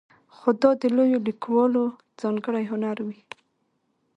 خو 0.35 0.49
دا 0.61 0.71
د 0.81 0.83
لویو 0.95 1.25
لیکوالو 1.27 1.83
ځانګړی 2.21 2.63
هنر 2.71 2.97
وي. 3.07 3.19